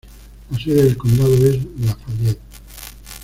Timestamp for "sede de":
0.57-0.97